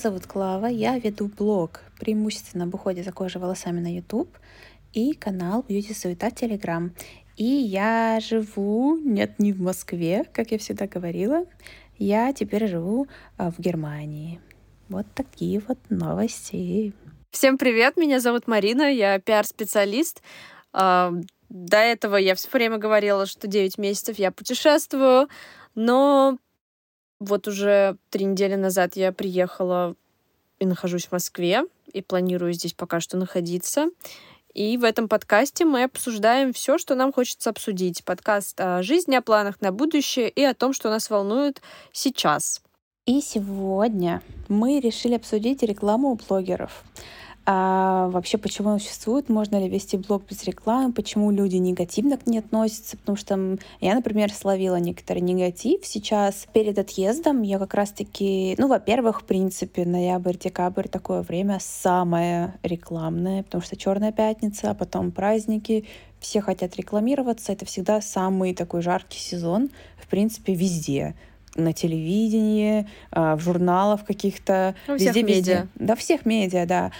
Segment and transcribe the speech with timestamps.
[0.00, 0.66] зовут Клава.
[0.66, 4.30] Я веду блог преимущественно об уходе за кожей волосами на YouTube
[4.94, 6.90] и канал Beauty Суета в Telegram.
[7.36, 11.44] И я живу, нет, не в Москве, как я всегда говорила.
[11.98, 14.40] Я теперь живу а, в Германии.
[14.88, 16.94] Вот такие вот новости.
[17.30, 20.22] Всем привет, меня зовут Марина, я пиар-специалист.
[20.72, 21.12] А,
[21.50, 25.28] до этого я все время говорила, что 9 месяцев я путешествую,
[25.74, 26.38] но
[27.20, 29.94] вот уже три недели назад я приехала
[30.58, 31.62] и нахожусь в Москве,
[31.92, 33.90] и планирую здесь пока что находиться.
[34.52, 38.04] И в этом подкасте мы обсуждаем все, что нам хочется обсудить.
[38.04, 42.60] Подкаст о жизни, о планах на будущее и о том, что нас волнует сейчас.
[43.06, 46.84] И сегодня мы решили обсудить рекламу у блогеров.
[47.46, 49.28] А вообще, почему он существует?
[49.28, 50.92] Можно ли вести блог без рекламы?
[50.92, 52.96] Почему люди негативно к ней относятся?
[52.98, 56.46] Потому что я, например, словила некоторый негатив сейчас.
[56.52, 58.54] Перед отъездом я как раз-таки...
[58.58, 65.10] Ну, во-первых, в принципе, ноябрь-декабрь такое время самое рекламное, потому что Черная пятница, а потом
[65.10, 65.86] праздники,
[66.20, 67.52] все хотят рекламироваться.
[67.52, 71.14] Это всегда самый такой жаркий сезон, в принципе, везде
[71.56, 74.76] на телевидении, а, в журналах каких-то.
[74.86, 75.36] У всех везде, медиа.
[75.36, 75.68] Везде.
[75.74, 76.92] Да, всех медиа, да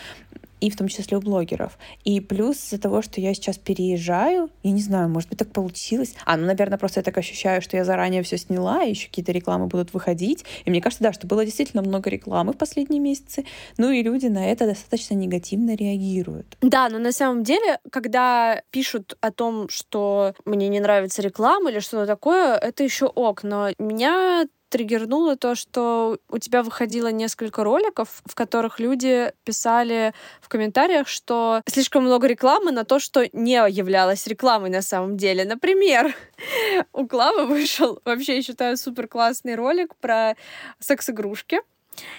[0.60, 1.78] и в том числе у блогеров.
[2.04, 6.14] И плюс из-за того, что я сейчас переезжаю, я не знаю, может быть, так получилось.
[6.24, 9.32] А, ну, наверное, просто я так ощущаю, что я заранее все сняла, и еще какие-то
[9.32, 10.44] рекламы будут выходить.
[10.64, 13.44] И мне кажется, да, что было действительно много рекламы в последние месяцы.
[13.78, 16.56] Ну и люди на это достаточно негативно реагируют.
[16.60, 21.80] Да, но на самом деле, когда пишут о том, что мне не нравится реклама или
[21.80, 23.42] что-то такое, это еще ок.
[23.42, 30.48] Но меня триггернуло то, что у тебя выходило несколько роликов, в которых люди писали в
[30.48, 35.44] комментариях, что слишком много рекламы на то, что не являлось рекламой на самом деле.
[35.44, 36.14] Например,
[36.92, 40.36] у Клавы вышел вообще, я считаю, супер классный ролик про
[40.78, 41.60] секс-игрушки.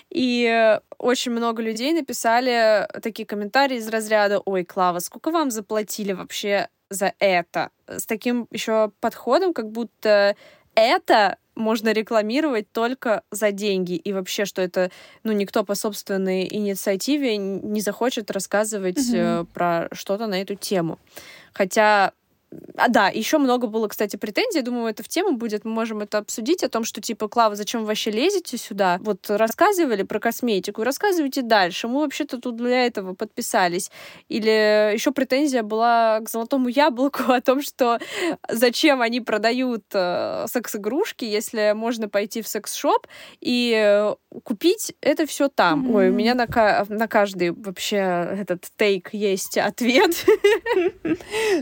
[0.10, 6.68] И очень много людей написали такие комментарии из разряда «Ой, Клава, сколько вам заплатили вообще
[6.90, 10.36] за это?» С таким еще подходом, как будто
[10.76, 13.94] это можно рекламировать только за деньги.
[13.94, 14.92] И вообще, что это,
[15.24, 19.46] ну, никто по собственной инициативе не захочет рассказывать mm-hmm.
[19.54, 21.00] про что-то на эту тему.
[21.54, 22.14] Хотя
[22.78, 24.62] а, да, еще много было, кстати, претензий.
[24.62, 25.66] Думаю, это в тему будет.
[25.66, 28.98] Мы можем это обсудить о том, что типа, Клава, зачем вы вообще лезете сюда?
[29.02, 31.88] Вот рассказывали про косметику, рассказывайте дальше.
[31.88, 33.92] Мы вообще-то тут для этого подписались.
[34.30, 38.00] Или еще претензия была к золотому яблоку о том, что
[38.50, 43.08] зачем они продают э, секс-игрушки, если можно пойти в секс-шоп
[43.40, 44.12] и
[44.44, 45.88] купить это все там.
[45.88, 45.96] Mm-hmm.
[45.96, 46.48] Ой, у меня на,
[46.90, 50.12] на каждый вообще этот тейк есть ответ.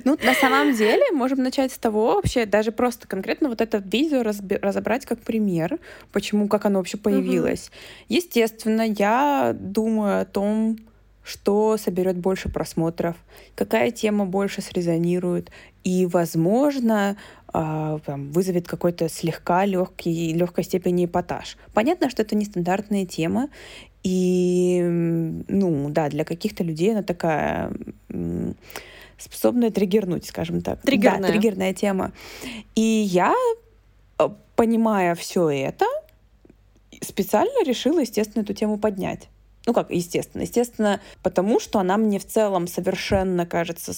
[0.06, 0.79] Ну, на самом деле,
[1.12, 5.80] можем начать с того вообще, даже просто конкретно вот это видео разобрать как пример,
[6.12, 7.70] почему, как оно вообще появилось.
[7.70, 8.06] Mm-hmm.
[8.10, 10.78] Естественно, я думаю о том,
[11.24, 13.16] что соберет больше просмотров,
[13.56, 15.52] какая тема больше срезонирует,
[15.84, 17.18] и, возможно,
[17.54, 21.58] э, там, вызовет какой-то слегка легкий, легкой степени эпатаж.
[21.74, 23.50] Понятно, что это нестандартная тема,
[24.04, 27.72] и, ну, да, для каких-то людей она такая
[29.20, 30.82] способная триггернуть, скажем так.
[30.82, 31.22] Триггерная.
[31.22, 32.12] Да, триггерная тема.
[32.76, 33.34] И я,
[34.18, 35.86] э, понимая все это,
[37.02, 39.30] специально решила, естественно, эту тему поднять.
[39.66, 40.42] Ну как, естественно.
[40.42, 43.94] Естественно, потому что она мне в целом совершенно кажется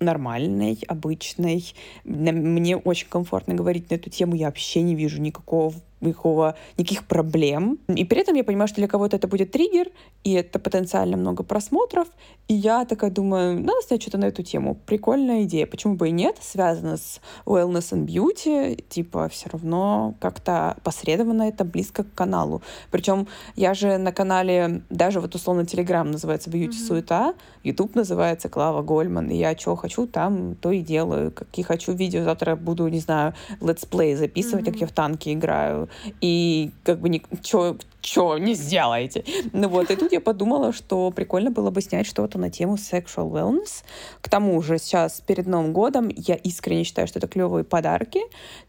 [0.00, 1.74] нормальной, обычной.
[2.04, 4.34] Мне очень комфортно говорить на эту тему.
[4.34, 7.78] Я вообще не вижу никакого никакого, никаких проблем.
[7.88, 9.88] И при этом я понимаю, что для кого-то это будет триггер,
[10.24, 12.08] и это потенциально много просмотров.
[12.48, 14.76] И я такая думаю, надо снять что-то на эту тему.
[14.86, 15.66] Прикольная идея.
[15.66, 16.36] Почему бы и нет?
[16.40, 18.84] Связано с wellness and beauty.
[18.88, 22.62] Типа все равно как-то посредованно это близко к каналу.
[22.90, 23.26] Причем
[23.56, 26.86] я же на канале, даже вот условно Telegram называется Beauty mm-hmm.
[26.86, 27.34] Суета,
[27.64, 29.30] YouTube называется Клава Гольман.
[29.30, 31.32] И я что хочу, там то и делаю.
[31.32, 32.22] Какие хочу видео.
[32.24, 34.72] Завтра буду, не знаю, летсплей записывать, mm-hmm.
[34.72, 35.85] как я в танке играю
[36.20, 39.24] и как бы ничего что не сделаете.
[39.52, 43.30] Ну вот, и тут я подумала, что прикольно было бы снять что-то на тему sexual
[43.30, 43.82] wellness.
[44.20, 48.20] К тому же сейчас перед Новым годом я искренне считаю, что это клевые подарки.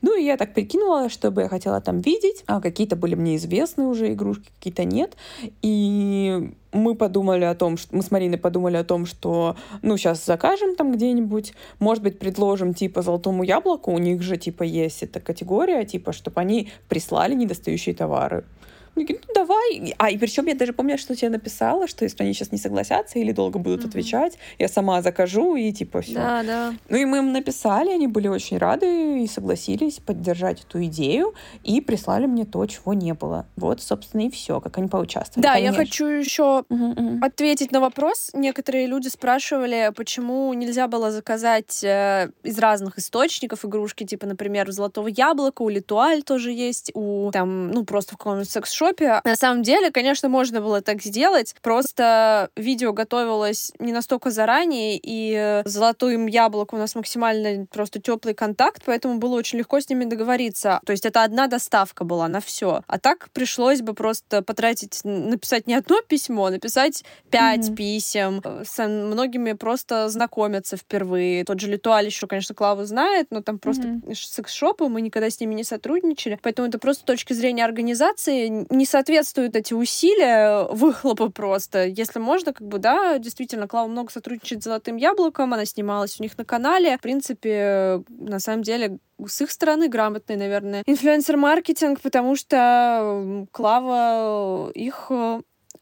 [0.02, 2.44] Ну и я так прикинула, что бы я хотела там видеть.
[2.48, 5.16] А какие-то были мне известны уже игрушки, какие-то нет.
[5.62, 10.26] И мы подумали о том, что мы с Мариной подумали о том, что ну сейчас
[10.26, 15.20] закажем там где-нибудь, может быть предложим типа золотому яблоку, у них же типа есть эта
[15.20, 18.44] категория, типа чтобы они прислали недостающие товары
[18.98, 19.94] ну, давай.
[19.98, 23.20] А, и причем я даже помню, что тебе написала, что если они сейчас не согласятся
[23.20, 23.88] или долго будут mm-hmm.
[23.90, 26.16] отвечать, я сама закажу и типа все.
[26.16, 26.74] Да, да.
[26.90, 31.34] Ну и мы им написали, они были очень рады и согласились поддержать эту идею
[31.64, 33.46] и прислали мне то, чего не было.
[33.56, 35.44] Вот, собственно, и все, как они поучаствовали.
[35.44, 35.74] Да, Конечно.
[35.74, 37.26] я хочу еще mm-hmm.
[37.26, 38.32] ответить на вопрос.
[38.34, 44.72] Некоторые люди спрашивали, почему нельзя было заказать э, из разных источников игрушки, типа, например, у
[44.72, 48.87] Золотого Яблока, у Литуаль тоже есть, у там, ну, просто в каком-нибудь секс-шопе.
[49.24, 55.62] На самом деле, конечно, можно было так сделать, просто видео готовилось не настолько заранее, и
[55.66, 60.80] Золотым Яблоку у нас максимально просто теплый контакт, поэтому было очень легко с ними договориться.
[60.86, 62.82] То есть это одна доставка была на все.
[62.88, 67.76] А так пришлось бы просто потратить, написать не одно письмо, а написать пять mm-hmm.
[67.76, 68.42] писем.
[68.66, 71.44] С многими просто знакомиться впервые.
[71.44, 74.16] Тот же Литуаль еще, конечно, Клаву знает, но там просто mm-hmm.
[74.16, 76.40] секс-шопы, мы никогда с ними не сотрудничали.
[76.42, 81.86] Поэтому это просто с точки зрения организации не соответствуют эти усилия выхлопа просто.
[81.86, 86.24] Если можно, как бы, да, действительно, Клава много сотрудничает с Золотым Яблоком, она снималась у
[86.24, 86.98] них на канале.
[86.98, 95.12] В принципе, на самом деле, с их стороны грамотный, наверное, инфлюенсер-маркетинг, потому что Клава их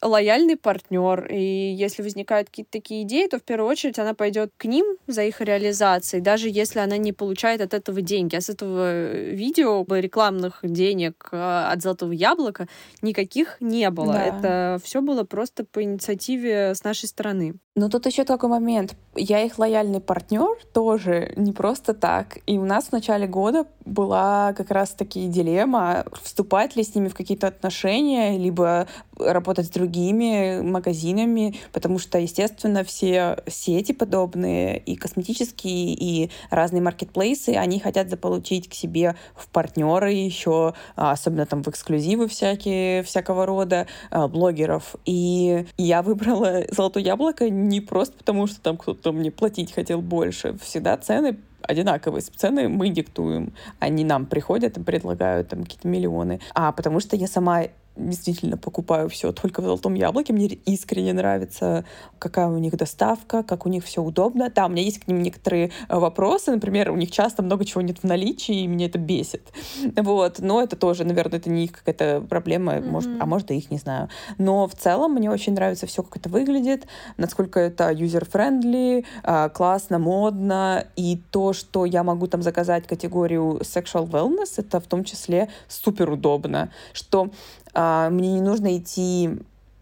[0.05, 4.65] лояльный партнер, и если возникают какие-то такие идеи, то в первую очередь она пойдет к
[4.65, 8.35] ним за их реализацией, даже если она не получает от этого деньги.
[8.35, 12.67] А с этого видео рекламных денег а, от Золотого Яблока
[13.01, 14.13] никаких не было.
[14.13, 14.23] Да.
[14.23, 17.55] Это все было просто по инициативе с нашей стороны.
[17.75, 18.95] Но тут еще такой момент.
[19.15, 22.39] Я их лояльный партнер тоже не просто так.
[22.45, 27.13] И у нас в начале года была как раз-таки дилемма, вступать ли с ними в
[27.13, 35.93] какие-то отношения, либо работать с другими магазинами, потому что, естественно, все сети подобные, и косметические,
[35.93, 41.67] и разные маркетплейсы, они хотят заполучить к себе в партнеры еще, а, особенно там в
[41.69, 44.95] эксклюзивы всякие, всякого рода, а, блогеров.
[45.05, 50.57] И я выбрала «Золотое яблоко» не просто потому, что там кто-то мне платить хотел больше.
[50.57, 52.21] Всегда цены одинаковые.
[52.21, 53.53] Цены мы диктуем.
[53.79, 56.39] Они нам приходят и предлагают там какие-то миллионы.
[56.53, 57.63] А потому что я сама
[57.95, 60.33] действительно покупаю все только в Золотом Яблоке.
[60.33, 61.85] Мне искренне нравится,
[62.19, 64.49] какая у них доставка, как у них все удобно.
[64.49, 66.51] Да, у меня есть к ним некоторые э, вопросы.
[66.51, 69.51] Например, у них часто много чего нет в наличии, и меня это бесит.
[69.95, 70.39] Вот.
[70.39, 72.89] Но это тоже, наверное, это не их какая-то проблема, mm-hmm.
[72.89, 74.09] может, а может, и их, не знаю.
[74.37, 76.87] Но в целом мне очень нравится все, как это выглядит,
[77.17, 80.85] насколько это user-friendly, а, классно, модно.
[80.95, 86.09] И то, что я могу там заказать категорию sexual wellness, это в том числе супер
[86.09, 86.71] удобно.
[86.93, 87.29] Что
[87.75, 89.37] а, мне не нужно идти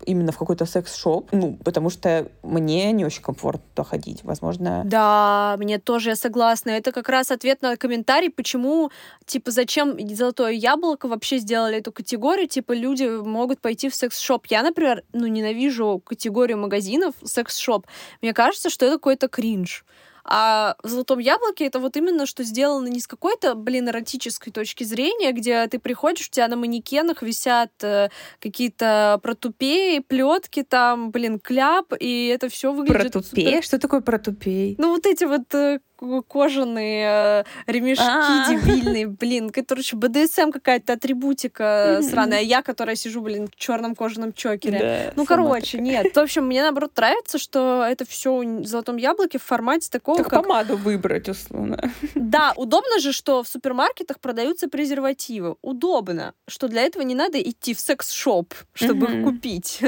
[0.06, 4.82] именно в какой-то секс-шоп, ну, потому что мне не очень комфортно туда ходить, возможно.
[4.86, 6.72] Да, мне тоже, я согласна.
[6.72, 8.92] Это как раз ответ на комментарий, почему,
[9.26, 14.48] типа, зачем Золотое Яблоко вообще сделали эту категорию, типа, люди могут пойти в секс-шоп.
[14.48, 17.88] Я, например, ну, ненавижу категорию магазинов секс-шоп.
[18.22, 19.86] Мне кажется, что это какой-то кринж.
[20.26, 24.84] А в «Золотом яблоке» это вот именно, что сделано не с какой-то, блин, эротической точки
[24.84, 28.10] зрения, где ты приходишь, у тебя на манекенах висят э,
[28.40, 33.12] какие-то протупеи, плетки там, блин, кляп, и это все выглядит...
[33.12, 33.46] Протупей?
[33.46, 33.64] Супер...
[33.64, 34.76] Что такое протупей?
[34.78, 35.80] Ну, вот эти вот э,
[36.28, 38.50] кожаные э, ремешки А-а-а.
[38.50, 42.42] дебильные, блин, короче, БДСМ какая-то атрибутика сраная.
[42.42, 44.80] Я, которая сижу, блин, в черном кожаном чокере.
[44.80, 46.04] Да, ну, короче, такая.
[46.04, 46.16] нет.
[46.16, 50.30] В общем, мне наоборот нравится, что это все в золотом яблоке в формате такого, так
[50.30, 50.44] как...
[50.44, 51.92] помаду выбрать, условно.
[52.16, 55.56] Да, удобно же, что в супермаркетах продаются презервативы.
[55.62, 59.80] Удобно, что для этого не надо идти в секс-шоп, чтобы их купить.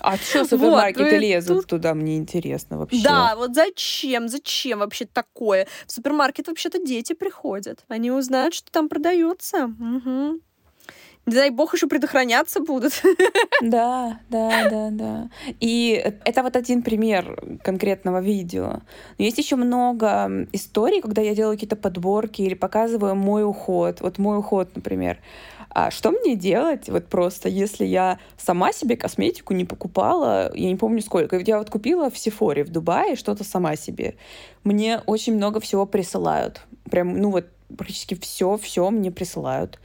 [0.00, 1.66] А что супермаркеты вот, лезут тут...
[1.66, 3.02] туда, мне интересно вообще.
[3.02, 5.61] Да, вот зачем, зачем вообще такое?
[5.86, 7.84] В супермаркет вообще-то дети приходят.
[7.88, 9.64] Они узнают, что там продается.
[9.66, 10.40] Угу.
[11.24, 12.92] Не дай бог еще предохраняться будут.
[13.62, 15.30] Да, да, да, да.
[15.60, 15.92] И
[16.24, 18.80] это вот один пример конкретного видео.
[19.18, 24.00] Но есть еще много историй, когда я делаю какие-то подборки или показываю мой уход.
[24.00, 25.18] Вот мой уход, например.
[25.74, 30.76] А что мне делать, вот просто, если я сама себе косметику не покупала, я не
[30.76, 34.16] помню сколько, я вот купила в Сефоре в Дубае что-то сама себе.
[34.64, 36.60] Мне очень много всего присылают.
[36.90, 39.78] Прям, ну вот, практически все, все мне присылают.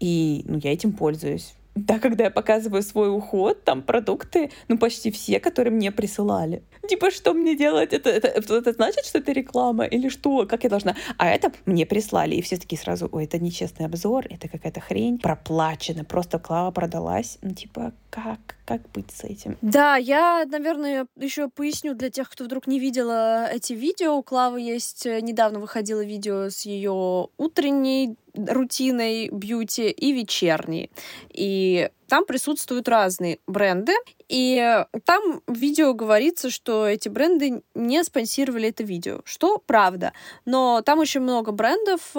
[0.00, 1.54] И, ну, я этим пользуюсь.
[1.74, 6.62] Да, когда я показываю свой уход, там продукты, ну, почти все, которые мне присылали.
[6.88, 7.92] Типа, что мне делать?
[7.92, 9.84] Это, это, это, значит, что это реклама?
[9.84, 10.46] Или что?
[10.46, 10.94] Как я должна?
[11.18, 12.36] А это мне прислали.
[12.36, 15.18] И все такие сразу, ой, это нечестный обзор, это какая-то хрень.
[15.18, 16.04] Проплачено.
[16.04, 17.38] Просто Клава продалась.
[17.42, 18.56] Ну, типа, как?
[18.64, 19.58] Как быть с этим?
[19.60, 24.16] Да, я, наверное, еще поясню для тех, кто вдруг не видела эти видео.
[24.16, 25.06] У Клавы есть...
[25.06, 30.90] Э, недавно выходило видео с ее утренней рутиной бьюти и вечерней.
[31.30, 33.92] И там присутствуют разные бренды,
[34.28, 40.12] и там в видео говорится, что эти бренды не спонсировали это видео, что правда.
[40.44, 42.18] Но там очень много брендов, э,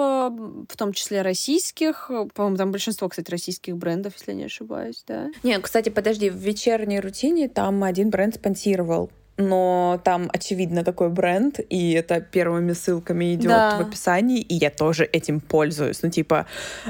[0.68, 5.28] в том числе российских, по-моему, там большинство, кстати, российских брендов, если не ошибаюсь, да.
[5.42, 11.60] Не, кстати, подожди, в вечерней рутине там один бренд спонсировал но там очевидно какой бренд,
[11.68, 13.76] и это первыми ссылками идет да.
[13.78, 16.02] в описании, и я тоже этим пользуюсь.
[16.02, 16.46] Ну, типа,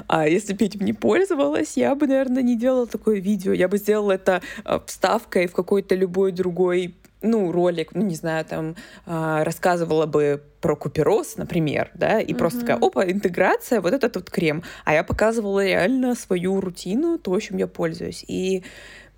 [0.07, 3.53] а если бы этим не пользовалась, я бы, наверное, не делала такое видео.
[3.53, 8.45] Я бы сделала это а, вставкой в какой-то любой другой ну, ролик, ну, не знаю,
[8.45, 8.77] там,
[9.07, 12.37] э, рассказывала бы про купероз, например, да, и mm-hmm.
[12.37, 14.63] просто такая, опа, интеграция, вот этот вот крем.
[14.85, 18.25] А я показывала реально свою рутину, то, чем я пользуюсь.
[18.29, 18.65] И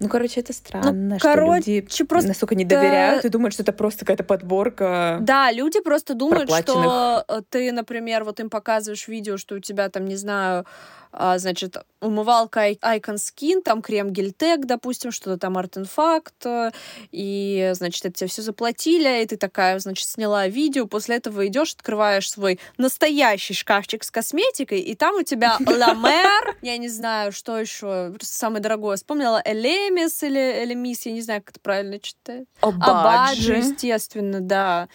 [0.01, 2.29] ну, короче, это странно, ну, что короче, люди просто...
[2.29, 5.19] настолько не доверяют и думают, что это просто какая-то подборка.
[5.21, 9.89] Да, люди просто думают, что э, ты, например, вот им показываешь видео, что у тебя
[9.89, 10.67] там, не знаю,
[11.13, 16.71] значит, умывалка Icon Skin, там крем Гельтек, допустим, что-то там артефакт, э,
[17.11, 21.75] и, значит, это тебе все заплатили, и ты такая, значит, сняла видео, после этого идешь,
[21.75, 27.33] открываешь свой настоящий шкафчик с косметикой, и там у тебя La Mer, я не знаю,
[27.33, 32.47] что еще, самое дорогое, вспомнила Элемис или Элемис, я не знаю, как это правильно читать.
[32.61, 34.89] Абаджи, естественно, да.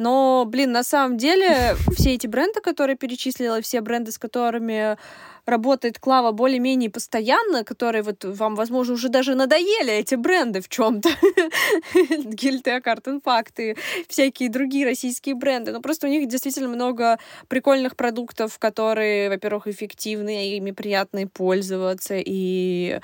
[0.00, 4.96] Но, блин, на самом деле, все эти бренды, которые перечислила, все бренды, с которыми
[5.44, 11.10] работает Клава более-менее постоянно, которые вот вам, возможно, уже даже надоели эти бренды в чем-то.
[12.24, 13.76] Гильтек, Артенфакт и
[14.08, 15.70] всякие другие российские бренды.
[15.70, 23.00] Но просто у них действительно много прикольных продуктов, которые, во-первых, эффективны, ими приятно пользоваться, и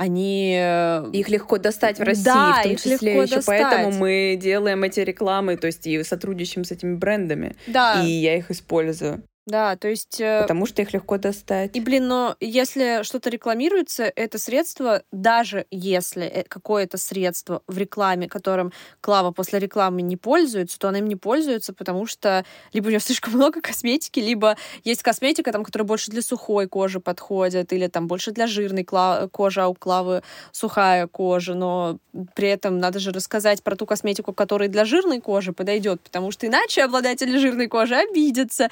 [0.00, 0.56] они...
[0.58, 3.44] Э, их легко достать в России, да, в том числе еще достать.
[3.46, 7.54] поэтому мы делаем эти рекламы, то есть и сотрудничаем с этими брендами.
[7.66, 8.02] Да.
[8.02, 9.22] И я их использую.
[9.46, 10.20] Да, то есть...
[10.20, 11.74] Э, Потому что их легко достать.
[11.74, 18.28] И, блин, но если что-то рекламируется, это средство, даже если э, какое-то средство в рекламе,
[18.28, 22.90] которым Клава после рекламы не пользуется, то она им не пользуется, потому что либо у
[22.90, 27.86] нее слишком много косметики, либо есть косметика, там, которая больше для сухой кожи подходит, или
[27.86, 31.98] там больше для жирной кожи, а у Клавы сухая кожа, но
[32.34, 36.46] при этом надо же рассказать про ту косметику, которая для жирной кожи подойдет, потому что
[36.46, 38.68] иначе обладатели жирной кожи обидятся.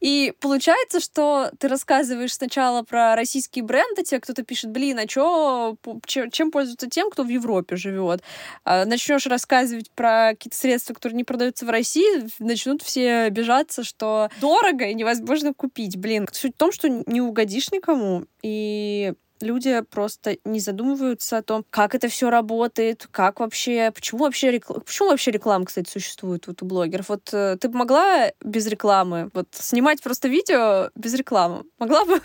[0.00, 5.06] И и получается, что ты рассказываешь сначала про российские бренды, тебе кто-то пишет, блин, а
[5.06, 5.76] чё,
[6.06, 8.20] чем пользуются тем, кто в Европе живет?
[8.64, 14.30] А начнешь рассказывать про какие-то средства, которые не продаются в России, начнут все обижаться, что
[14.40, 15.96] дорого и невозможно купить.
[15.96, 18.24] Блин, суть в том, что не угодишь никому.
[18.42, 24.50] И люди просто не задумываются о том, как это все работает, как вообще, почему вообще
[24.50, 27.08] реклама, почему вообще реклама, кстати, существует вот у блогеров.
[27.08, 32.20] Вот э, ты бы могла без рекламы, вот снимать просто видео без рекламы, могла бы?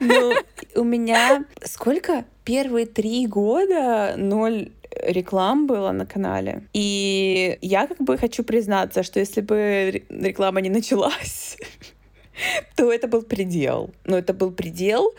[0.00, 0.32] Ну,
[0.76, 2.24] у меня сколько?
[2.44, 4.70] Первые три года ноль
[5.02, 6.62] реклам было на канале.
[6.72, 11.56] И я как бы хочу признаться, что если бы реклама не началась,
[12.76, 13.90] то это был предел.
[14.04, 15.14] Но это был предел,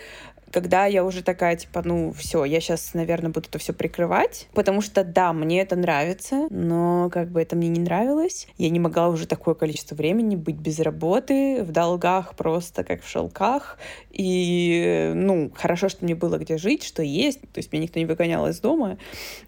[0.55, 4.79] когда я уже такая, типа, ну, все, я сейчас, наверное, буду это все прикрывать, потому
[4.79, 8.47] что, да, мне это нравится, но как бы это мне не нравилось.
[8.57, 13.09] Я не могла уже такое количество времени быть без работы, в долгах просто как в
[13.09, 13.77] шелках.
[14.11, 18.05] И, ну, хорошо, что мне было где жить, что есть, то есть меня никто не
[18.05, 18.97] выгонял из дома,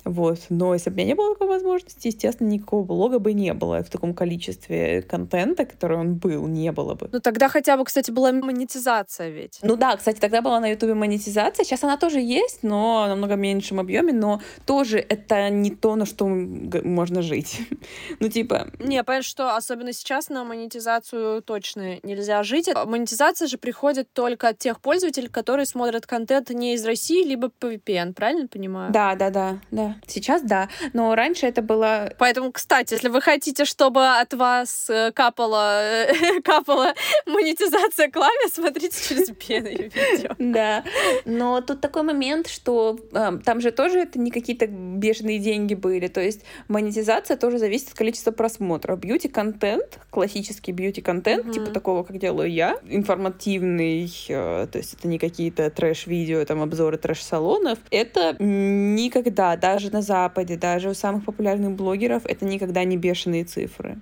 [0.03, 0.39] вот.
[0.49, 3.81] Но если бы у меня не было такой возможности, естественно, никакого блога бы не было
[3.81, 7.07] в таком количестве контента, который он был, не было бы.
[7.13, 9.59] Ну, тогда хотя бы, кстати, была монетизация ведь.
[9.61, 11.63] Ну да, кстати, тогда была на Ютубе монетизация.
[11.63, 16.25] Сейчас она тоже есть, но намного меньшем объеме, но тоже это не то, на что
[16.27, 17.62] можно жить.
[18.20, 18.68] ну, типа...
[18.80, 22.70] Не, понятно, что особенно сейчас на монетизацию точно нельзя жить.
[22.86, 27.74] Монетизация же приходит только от тех пользователей, которые смотрят контент не из России, либо по
[27.74, 28.92] VPN, правильно понимаю?
[28.92, 29.96] Да, да, да, да.
[30.08, 30.70] Сейчас да.
[30.94, 32.13] Но раньше это было...
[32.18, 35.84] Поэтому, кстати, если вы хотите, чтобы от вас э, капала,
[36.44, 36.94] капала
[37.25, 40.36] монетизация клаве, смотрите через VPN видео.
[40.38, 40.84] Да.
[41.25, 46.08] Но тут такой момент, что э, там же тоже это не какие-то бешеные деньги были.
[46.08, 49.00] То есть монетизация тоже зависит от количества просмотров.
[49.00, 51.53] Бьюти-контент, классический бьюти-контент, mm-hmm.
[51.53, 56.98] типа такого, как делаю я, информативный, э, то есть это не какие-то трэш-видео, там обзоры
[56.98, 57.79] трэш-салонов.
[57.91, 63.98] Это никогда, даже на Западе, даже у самых популярных блогеров, это никогда не бешеные цифры.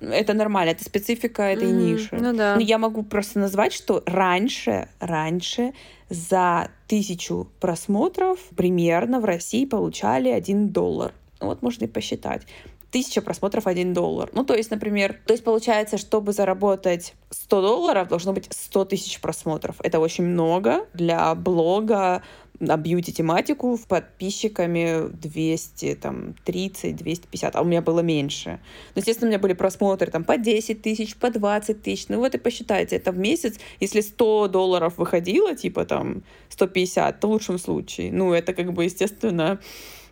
[0.00, 1.92] Это нормально, это специфика этой mm-hmm.
[1.92, 2.16] ниши.
[2.16, 2.54] Ну да.
[2.54, 5.72] Но я могу просто назвать, что раньше, раньше
[6.08, 11.12] за тысячу просмотров примерно в России получали 1 доллар.
[11.40, 12.42] Вот можно и посчитать.
[12.90, 14.30] тысяча просмотров 1 доллар.
[14.32, 19.20] Ну, то есть, например, то есть получается, чтобы заработать 100 долларов, должно быть 100 тысяч
[19.20, 19.76] просмотров.
[19.80, 22.22] Это очень много для блога,
[22.60, 28.50] на бьюти-тематику в подписчиками 200, там, 30, 250, а у меня было меньше.
[28.50, 28.58] Но,
[28.96, 32.08] ну, естественно, у меня были просмотры там по 10 тысяч, по 20 тысяч.
[32.08, 37.28] Ну вот и посчитайте, это в месяц, если 100 долларов выходило, типа там 150, то
[37.28, 38.12] в лучшем случае.
[38.12, 39.60] Ну это как бы, естественно,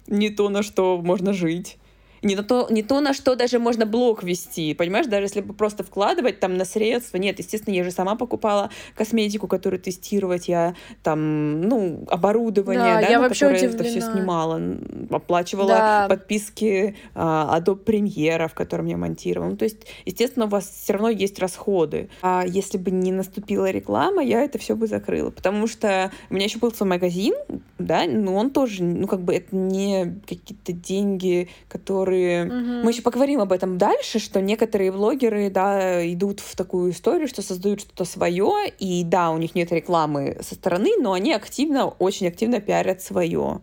[0.06, 1.78] не то, на что можно жить
[2.26, 5.54] не, на то, не то, на что даже можно блог вести, понимаешь, даже если бы
[5.54, 10.74] просто вкладывать там на средства, нет, естественно, я же сама покупала косметику, которую тестировать, я
[11.02, 14.60] там, ну, оборудование, да, да я на вообще которое это все снимала,
[15.10, 16.06] оплачивала да.
[16.08, 20.94] подписки а, Adobe Premiere, в котором я монтировала, ну, то есть, естественно, у вас все
[20.94, 25.66] равно есть расходы, а если бы не наступила реклама, я это все бы закрыла, потому
[25.66, 27.34] что у меня еще был свой магазин,
[27.78, 32.44] да, но он тоже, ну, как бы это не какие-то деньги, которые которые...
[32.44, 32.84] Угу.
[32.84, 37.42] Мы еще поговорим об этом дальше, что некоторые блогеры, да, идут в такую историю, что
[37.42, 42.28] создают что-то свое, и да, у них нет рекламы со стороны, но они активно, очень
[42.28, 43.60] активно пиарят свое.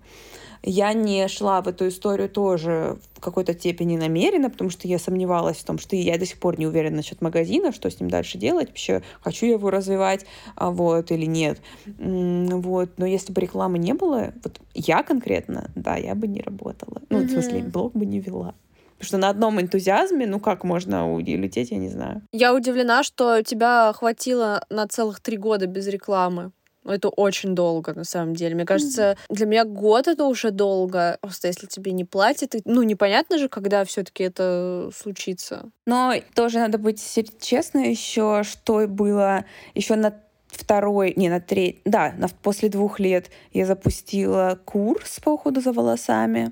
[0.63, 5.57] Я не шла в эту историю тоже в какой-то степени намеренно, потому что я сомневалась
[5.57, 8.37] в том, что я до сих пор не уверена насчет магазина, что с ним дальше
[8.37, 11.59] делать, вообще хочу я его развивать, а, вот, или нет.
[11.97, 12.91] Вот.
[12.97, 17.01] Но если бы рекламы не было, вот я конкретно, да, я бы не работала.
[17.09, 17.27] Ну, mm-hmm.
[17.27, 18.55] в смысле, блог бы не вела.
[19.03, 22.21] Потому что на одном энтузиазме, ну как можно улететь, я не знаю.
[22.31, 26.51] Я удивлена, что тебя хватило на целых три года без рекламы.
[26.85, 28.55] Это очень долго, на самом деле.
[28.55, 31.17] Мне кажется, для меня год это уже долго.
[31.21, 35.69] Просто если тебе не платят, ну, непонятно же, когда все таки это случится.
[35.85, 37.01] Но тоже надо быть
[37.39, 40.13] честно еще, что было еще на
[40.47, 45.73] второй, не, на третий, да, на, после двух лет я запустила курс по уходу за
[45.73, 46.51] волосами.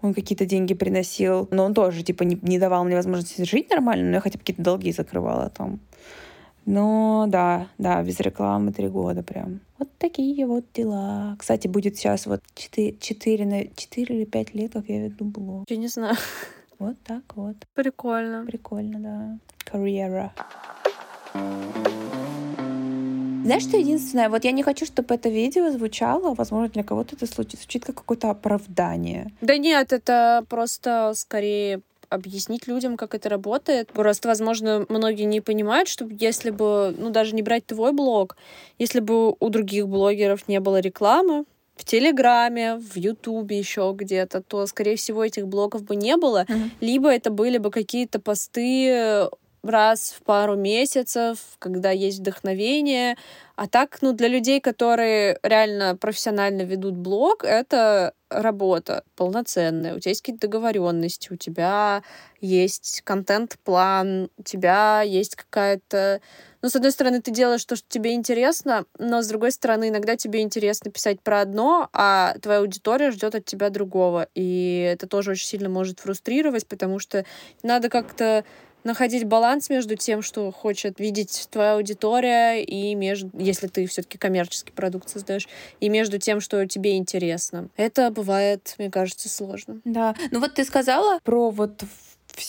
[0.00, 4.04] Он какие-то деньги приносил, но он тоже, типа, не, не давал мне возможности жить нормально,
[4.08, 5.80] но я хотя бы какие-то долги закрывала там.
[6.68, 9.60] Но да, да, без рекламы три года прям.
[9.78, 11.34] Вот такие вот дела.
[11.38, 15.64] Кстати, будет сейчас вот 4, 4, 4 или 5 лет, как я веду блог.
[15.70, 16.16] Я не знаю.
[16.78, 17.56] Вот так вот.
[17.74, 18.44] Прикольно.
[18.44, 19.38] Прикольно, да.
[19.64, 20.32] Карьера.
[23.44, 24.28] Знаешь, что единственное?
[24.28, 28.28] Вот я не хочу, чтобы это видео звучало, возможно, для кого-то это звучит как какое-то
[28.28, 29.32] оправдание.
[29.40, 33.92] Да нет, это просто скорее объяснить людям, как это работает.
[33.92, 38.36] Просто, возможно, многие не понимают, что если бы, ну, даже не брать твой блог,
[38.78, 41.44] если бы у других блогеров не было рекламы,
[41.76, 46.44] в Телеграме, в Ютубе еще где-то, то, скорее всего, этих блогов бы не было.
[46.48, 46.70] Mm-hmm.
[46.80, 49.28] Либо это были бы какие-то посты
[49.62, 53.16] раз в пару месяцев, когда есть вдохновение.
[53.56, 59.96] А так, ну, для людей, которые реально профессионально ведут блог, это работа полноценная.
[59.96, 62.02] У тебя есть какие-то договоренности, у тебя
[62.40, 66.20] есть контент-план, у тебя есть какая-то...
[66.62, 70.16] Ну, с одной стороны, ты делаешь то, что тебе интересно, но с другой стороны, иногда
[70.16, 74.28] тебе интересно писать про одно, а твоя аудитория ждет от тебя другого.
[74.34, 77.24] И это тоже очень сильно может фрустрировать, потому что
[77.62, 78.44] надо как-то
[78.88, 84.72] находить баланс между тем, что хочет видеть твоя аудитория, и между, если ты все-таки коммерческий
[84.72, 85.46] продукт создаешь,
[85.78, 87.68] и между тем, что тебе интересно.
[87.76, 89.80] Это бывает, мне кажется, сложно.
[89.84, 90.16] Да.
[90.30, 91.84] Ну вот ты сказала про вот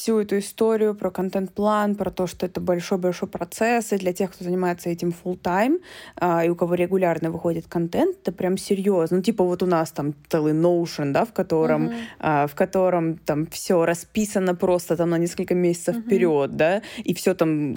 [0.10, 4.44] всю эту историю про контент-план, про то, что это большой-большой процесс, и для тех, кто
[4.44, 5.82] занимается этим full time
[6.16, 9.18] а, и у кого регулярно выходит контент, это прям серьезно.
[9.18, 11.96] Ну, типа вот у нас там целый Notion, да, в котором, mm-hmm.
[12.20, 16.02] а, в котором там все расписано просто там на несколько месяцев mm-hmm.
[16.02, 17.76] вперед, да, и все там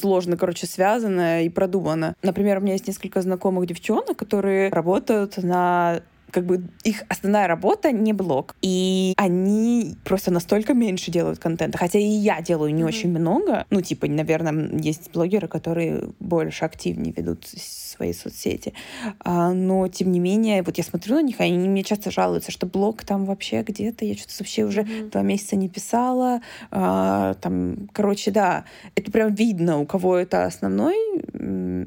[0.00, 2.16] сложно, короче, связано и продумано.
[2.24, 7.92] Например, у меня есть несколько знакомых девчонок, которые работают на как бы их основная работа
[7.92, 8.56] не блог.
[8.62, 11.78] И они просто настолько меньше делают контента.
[11.78, 12.86] Хотя и я делаю не mm-hmm.
[12.86, 13.66] очень много.
[13.70, 18.74] Ну, типа, наверное, есть блогеры, которые больше активнее ведут свои соцсети.
[19.20, 22.66] А, но, тем не менее, вот я смотрю на них, они мне часто жалуются, что
[22.66, 25.10] блог там вообще где-то, я что-то вообще уже mm-hmm.
[25.10, 26.40] два месяца не писала.
[26.70, 28.64] А, там, короче, да,
[28.94, 30.96] это прям видно, у кого это основной,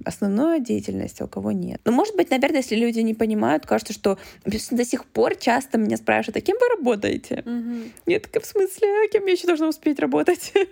[0.05, 1.81] основная деятельность, а у кого нет.
[1.85, 5.97] Но, может быть, наверное, если люди не понимают, кажется, что до сих пор часто меня
[5.97, 7.43] спрашивают, а кем вы работаете?
[7.45, 7.91] Угу.
[8.07, 10.53] Я такая, в смысле, а кем я еще должна успеть работать?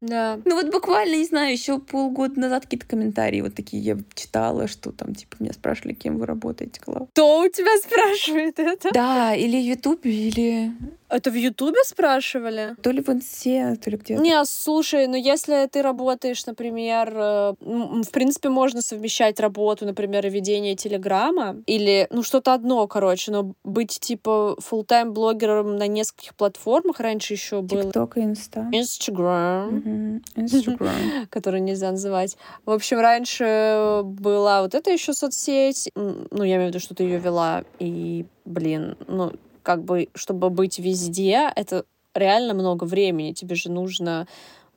[0.00, 0.38] Да.
[0.44, 4.92] Ну вот буквально, не знаю, еще полгода назад какие-то комментарии вот такие я читала, что
[4.92, 7.08] там, типа, меня спрашивали, кем вы работаете, Клав.
[7.10, 8.90] Кто у тебя спрашивает это?
[8.92, 10.72] Да, или Ютубе, или
[11.14, 12.74] Это в Ютубе спрашивали?
[12.82, 14.20] То ли в Инсе, то ли где-то.
[14.20, 20.74] Не, слушай, ну если ты работаешь, например, э, в принципе, можно совмещать работу, например, ведение
[20.74, 26.98] Телеграма или, ну, что-то одно, короче, но быть, типа, full тайм блогером на нескольких платформах
[26.98, 27.84] раньше еще было.
[27.84, 28.68] ТикТок и Инста.
[28.72, 30.20] Инстаграм.
[30.34, 30.96] Инстаграм.
[31.30, 32.36] Который нельзя называть.
[32.66, 35.90] В общем, раньше была вот эта еще соцсеть.
[35.94, 37.62] Ну, я имею в виду, что ты ее вела.
[37.78, 39.32] И, блин, ну,
[39.64, 43.32] как бы, чтобы быть везде, это реально много времени.
[43.32, 44.28] Тебе же нужно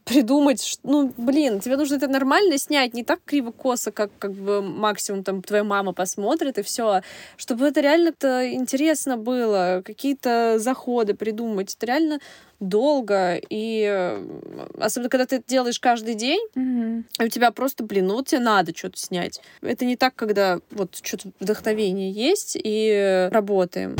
[0.08, 5.24] придумать, ну, блин, тебе нужно это нормально снять, не так криво-косо, как, как бы максимум
[5.24, 7.02] там твоя мама посмотрит и все,
[7.36, 12.20] чтобы это реально-то интересно было, какие-то заходы придумать, это реально
[12.60, 14.26] долго, и э,
[14.80, 16.42] особенно когда ты это делаешь каждый день,
[17.20, 19.42] и у тебя просто, блин, ну вот тебе надо что-то снять.
[19.62, 23.96] Это не так, когда вот что-то вдохновение есть, и э, работаем.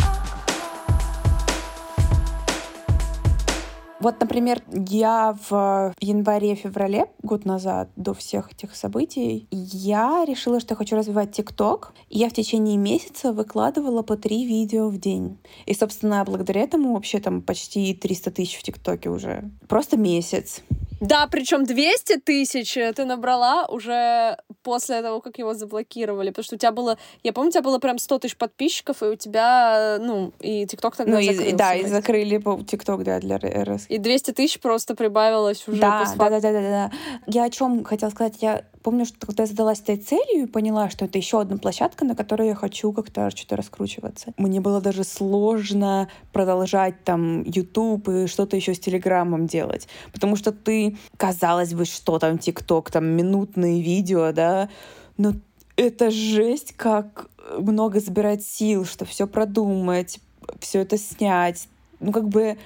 [4.00, 10.78] Вот, например, я в январе-феврале, год назад, до всех этих событий, я решила, что я
[10.78, 11.94] хочу развивать ТикТок.
[12.10, 15.40] Я в течение месяца выкладывала по три видео в день.
[15.66, 19.50] И, собственно, благодаря этому вообще там почти 300 тысяч в ТикТоке уже.
[19.68, 20.62] Просто месяц.
[21.00, 26.30] Да, причем 200 тысяч ты набрала уже после того, как его заблокировали.
[26.30, 29.06] Потому что у тебя было, я помню, у тебя было прям 100 тысяч подписчиков, и
[29.06, 31.56] у тебя, ну, и ТикТок тогда Ну, и, закрылся.
[31.56, 33.86] да, и закрыли ТикТок, да, для РС.
[33.90, 36.92] И 200 тысяч просто прибавилось уже Да, после да, да, да, да, да.
[37.28, 38.36] Я о чем хотела сказать?
[38.42, 42.06] Я помню, что когда я задалась этой целью и поняла, что это еще одна площадка,
[42.06, 44.34] на которой я хочу как-то что-то раскручиваться.
[44.38, 49.88] Мне было даже сложно продолжать там YouTube и что-то еще с Телеграмом делать.
[50.14, 54.70] Потому что ты, казалось бы, что там ТикТок, там минутные видео, да,
[55.18, 55.34] но
[55.76, 60.20] это жесть, как много забирать сил, что все продумать,
[60.60, 61.68] все это снять.
[62.00, 62.58] Ну, как бы,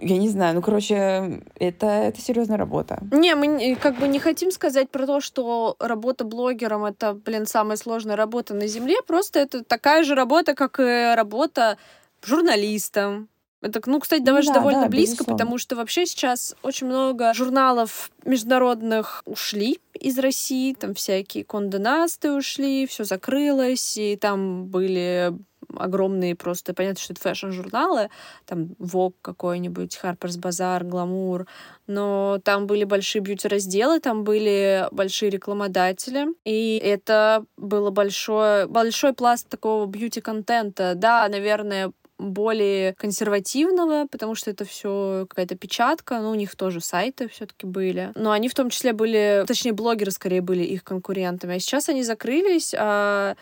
[0.00, 2.98] я не знаю, ну, короче, это, это серьезная работа.
[3.12, 7.76] Не, мы как бы не хотим сказать про то, что работа блогером это, блин, самая
[7.76, 8.96] сложная работа на Земле.
[9.06, 11.78] Просто это такая же работа, как и работа
[12.22, 13.28] журналистом.
[13.62, 15.38] Это, ну, кстати, даже да, довольно да, близко, безусловно.
[15.38, 22.86] потому что вообще сейчас очень много журналов международных ушли из России, там всякие конденасты ушли,
[22.86, 25.34] все закрылось, и там были
[25.82, 28.10] огромные просто, понятно, что это фэшн-журналы,
[28.46, 31.46] там Vogue какой-нибудь, Harper's Bazaar, Glamour,
[31.86, 39.48] но там были большие бьюти-разделы, там были большие рекламодатели, и это было большое, большой пласт
[39.48, 40.94] такого бьюти-контента.
[40.94, 47.28] Да, наверное, более консервативного, потому что это все какая-то печатка, но у них тоже сайты
[47.28, 48.12] все-таки были.
[48.14, 51.56] Но они в том числе были, точнее, блогеры скорее были их конкурентами.
[51.56, 53.36] А сейчас они закрылись, а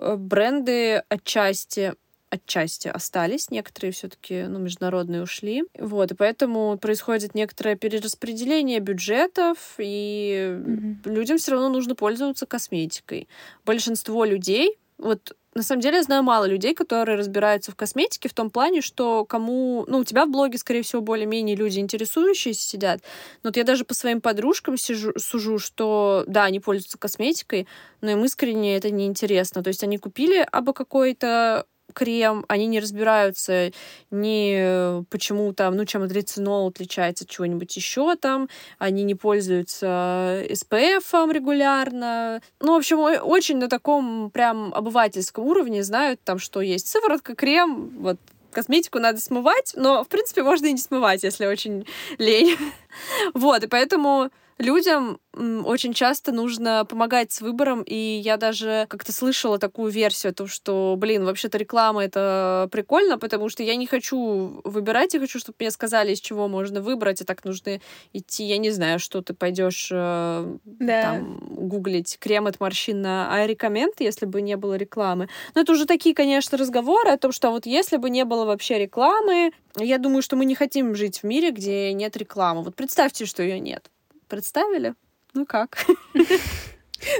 [0.00, 1.94] бренды отчасти
[2.30, 5.64] отчасти остались, некоторые все-таки, ну, международные ушли.
[5.76, 11.02] Вот, и поэтому происходит некоторое перераспределение бюджетов, и Мгм.
[11.06, 13.28] людям все равно нужно пользоваться косметикой.
[13.66, 18.34] Большинство людей, вот на самом деле я знаю мало людей, которые разбираются в косметике в
[18.34, 19.84] том плане, что кому...
[19.88, 23.00] Ну, у тебя в блоге, скорее всего, более-менее люди интересующиеся сидят.
[23.42, 27.66] Но вот я даже по своим подружкам сижу, сужу, что, да, они пользуются косметикой,
[28.00, 29.62] но им искренне это неинтересно.
[29.62, 33.72] То есть они купили абы какой-то крем, они не разбираются
[34.10, 38.48] ни э, почему там, ну, чем адрицинол отличается от чего-нибудь еще там,
[38.78, 42.40] они не пользуются SPF регулярно.
[42.60, 47.90] Ну, в общем, очень на таком прям обывательском уровне знают там, что есть сыворотка, крем,
[47.98, 48.18] вот
[48.52, 51.86] косметику надо смывать, но, в принципе, можно и не смывать, если очень
[52.18, 52.56] лень.
[53.34, 55.18] Вот, и поэтому людям
[55.64, 60.46] очень часто нужно помогать с выбором, и я даже как-то слышала такую версию о том,
[60.48, 65.56] что, блин, вообще-то реклама— это прикольно, потому что я не хочу выбирать, я хочу, чтобы
[65.60, 67.80] мне сказали, из чего можно выбрать, и так нужно
[68.12, 71.02] идти, я не знаю, что ты пойдешь э, Да.
[71.02, 75.28] там гуглить крем от морщин на iRecommend, если бы не было рекламы.
[75.54, 78.78] Но это уже такие, конечно, разговоры о том, что вот если бы не было вообще
[78.78, 82.62] рекламы, я думаю, что мы не хотим жить в мире, где нет рекламы.
[82.62, 83.88] Вот представьте, что ее нет.
[84.30, 84.94] Представили?
[85.34, 85.84] Ну как?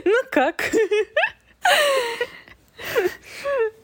[0.05, 0.62] Ну как?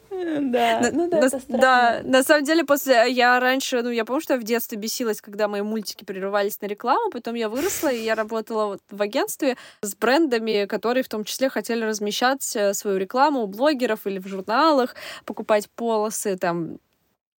[0.09, 1.61] Да, На- ну да, на, это странно.
[1.61, 5.21] да, на самом деле, после я раньше, ну, я помню, что я в детстве бесилась,
[5.21, 9.57] когда мои мультики прерывались на рекламу, потом я выросла, и я работала вот в агентстве
[9.81, 14.27] с брендами, которые в том числе хотели размещать э, свою рекламу у блогеров или в
[14.27, 16.77] журналах, покупать полосы, там,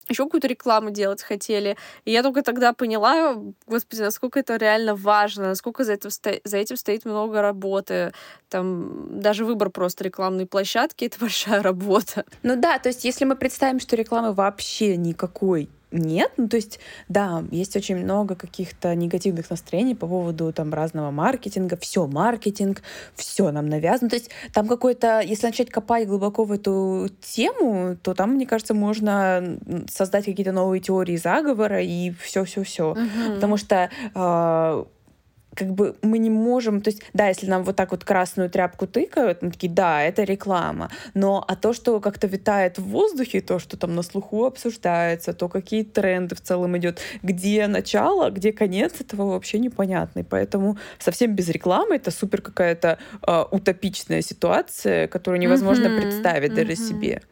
[0.08, 1.76] еще какую-то рекламу делать хотели.
[2.04, 6.76] И я только тогда поняла, господи, насколько это реально важно, насколько за, сто- за этим
[6.76, 8.12] стоит много работы.
[8.48, 12.24] Там даже выбор просто рекламной площадки— это большая работа.
[12.42, 16.32] Ну да, то есть если мы представим, что рекламы вообще никакой нет.
[16.36, 21.76] Ну, то есть, да, есть очень много каких-то негативных настроений по поводу там разного маркетинга.
[21.76, 22.82] Все маркетинг,
[23.14, 24.10] все нам навязано.
[24.10, 28.74] То есть там какой-то, если начать копать глубоко в эту тему, то там, мне кажется,
[28.74, 29.58] можно
[29.90, 32.90] создать какие-то новые теории заговора и все-все-все.
[32.90, 33.34] Угу.
[33.34, 34.84] Потому что э,
[35.58, 38.86] как бы мы не можем, то есть, да, если нам вот так вот красную тряпку
[38.86, 43.58] тыкают, мы такие, да, это реклама, но а то, что как-то витает в воздухе, то,
[43.58, 49.00] что там на слуху обсуждается, то какие тренды в целом идет, где начало, где конец,
[49.00, 55.40] этого вообще непонятно, и поэтому совсем без рекламы это супер какая-то э, утопичная ситуация, которую
[55.40, 56.00] невозможно mm-hmm.
[56.00, 56.54] представить mm-hmm.
[56.54, 57.22] даже себе.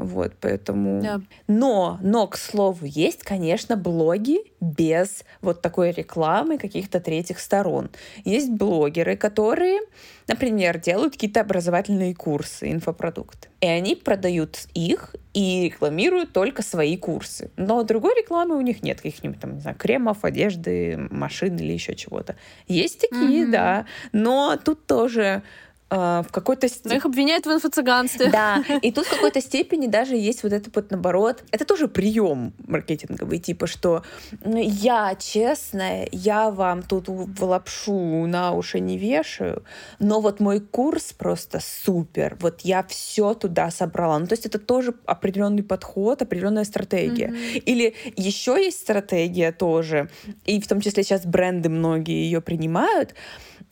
[0.00, 1.02] Вот, поэтому...
[1.02, 1.20] Да.
[1.46, 7.90] Но, но, к слову, есть, конечно, блоги без вот такой рекламы каких-то третьих сторон.
[8.24, 9.80] Есть блогеры, которые,
[10.26, 13.48] например, делают какие-то образовательные курсы, инфопродукты.
[13.60, 17.50] И они продают их и рекламируют только свои курсы.
[17.58, 21.94] Но другой рекламы у них нет, каких-нибудь там, не знаю, кремов, одежды, машин или еще
[21.94, 22.36] чего-то.
[22.68, 23.50] Есть такие, mm-hmm.
[23.50, 23.86] да.
[24.12, 25.42] Но тут тоже
[25.90, 26.92] в какой-то степени...
[26.92, 28.30] Но их обвиняют в инфо-цыганстве.
[28.30, 31.42] Да, и тут в какой-то степени даже есть вот это вот наоборот.
[31.50, 34.04] Это тоже прием маркетинговый, типа, что
[34.44, 39.64] ну, я честная, я вам тут в лапшу на уши не вешаю,
[39.98, 42.36] но вот мой курс просто супер.
[42.40, 44.18] Вот я все туда собрала.
[44.18, 47.28] Ну, то есть это тоже определенный подход, определенная стратегия.
[47.28, 47.58] Mm-hmm.
[47.66, 50.08] Или еще есть стратегия тоже,
[50.44, 53.14] и в том числе сейчас бренды многие ее принимают,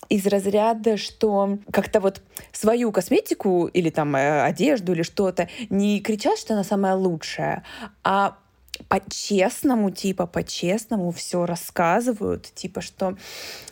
[0.08, 6.38] из разряда, что как-то вот свою косметику или там э, одежду или что-то не кричат,
[6.38, 7.64] что она самая лучшая,
[8.04, 8.38] а
[8.88, 13.16] по-честному, типа, по-честному все рассказывают, типа, что,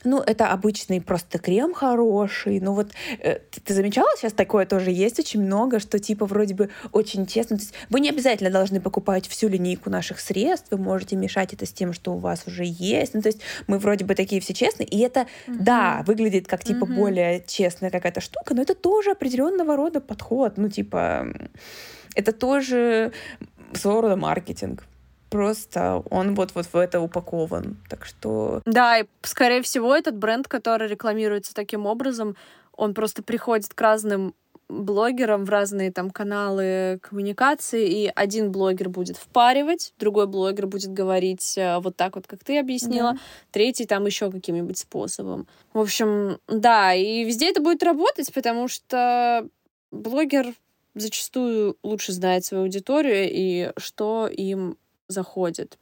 [0.05, 4.91] ну, это обычный просто крем хороший, ну вот, э, ты, ты замечала, сейчас такое тоже
[4.91, 8.81] есть очень много, что, типа, вроде бы очень честно, то есть вы не обязательно должны
[8.81, 12.65] покупать всю линейку наших средств, вы можете мешать это с тем, что у вас уже
[12.65, 15.57] есть, ну, то есть мы вроде бы такие все честные, и это, mm-hmm.
[15.61, 16.95] да, выглядит как, типа, mm-hmm.
[16.95, 21.27] более честная какая-то штука, но это тоже определенного рода подход, ну, типа,
[22.15, 23.13] это тоже
[23.75, 24.85] своего рода маркетинг
[25.31, 27.77] просто он вот вот в это упакован.
[27.89, 28.63] Так что...
[28.65, 32.37] Да, и скорее всего этот бренд, который рекламируется таким образом,
[32.77, 34.35] он просто приходит к разным
[34.69, 41.57] блогерам в разные там каналы коммуникации, и один блогер будет впаривать, другой блогер будет говорить
[41.57, 43.19] э, вот так вот, как ты объяснила, да.
[43.53, 45.47] третий там еще каким-нибудь способом.
[45.73, 49.49] В общем, да, и везде это будет работать, потому что
[49.93, 50.53] блогер
[50.95, 55.79] зачастую лучше знает свою аудиторию и что им заходит.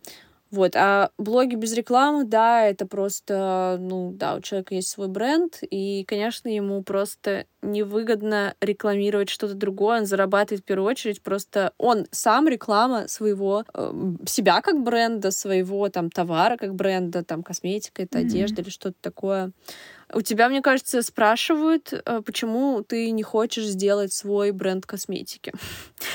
[0.55, 0.77] Вот.
[0.77, 6.05] А блоги без рекламы, да, это просто, ну, да, у человека есть свой бренд, и,
[6.07, 12.47] конечно, ему просто невыгодно рекламировать что-то другое, он зарабатывает в первую очередь просто он сам
[12.47, 18.27] реклама своего э, себя как бренда, своего там товара как бренда, там косметика, это mm-hmm.
[18.27, 19.51] одежда или что-то такое.
[20.15, 25.53] У тебя, мне кажется, спрашивают, э, почему ты не хочешь сделать свой бренд косметики.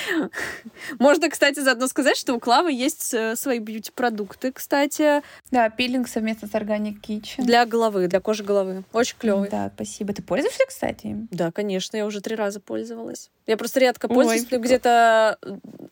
[0.99, 5.21] Можно, кстати, заодно сказать, что у Клавы есть э, свои бьюти-продукты, кстати.
[5.51, 7.43] Да, пилинг совместно с Organic Kitchen.
[7.43, 8.83] Для головы, для кожи головы.
[8.93, 9.49] Очень клевый.
[9.49, 10.13] Да, спасибо.
[10.13, 11.27] Ты пользуешься, кстати?
[11.31, 13.29] Да, конечно, я уже три раза пользовалась.
[13.45, 15.37] Я просто редко пользуюсь, где-то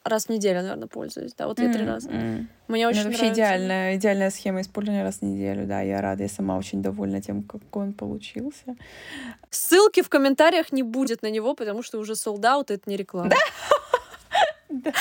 [0.03, 1.33] раз в неделю, наверное, пользуюсь.
[1.33, 2.09] Да, вот я три раза.
[2.67, 5.65] Мне очень ну, вообще идеальная, идеальная схема использования раз в неделю.
[5.65, 8.75] Да, я рада, я сама очень довольна тем, как он получился.
[9.49, 13.29] Ссылки в комментариях не будет на него, потому что уже sold out, это не реклама.
[13.29, 13.37] Да?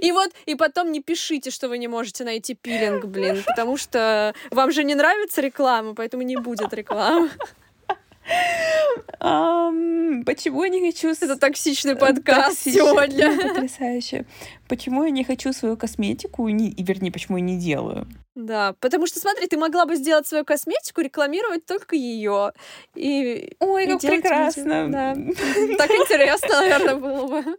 [0.00, 4.34] И вот, и потом не пишите, что вы не можете найти пилинг, блин, потому что
[4.50, 7.30] вам же не нравится реклама, поэтому не будет рекламы.
[9.20, 11.10] Um, почему я не хочу...
[11.10, 13.36] Это токсичный подкаст Токсичный, сегодня.
[13.54, 14.26] Потрясающе.
[14.68, 18.06] Почему я не хочу свою косметику, не, и, вернее, почему я не делаю?
[18.34, 22.52] Да, потому что, смотри, ты могла бы сделать свою косметику, рекламировать только ее.
[22.94, 24.88] И, Ой, и как прекрасно.
[24.90, 25.14] Да.
[25.78, 27.58] Так интересно, наверное, было бы.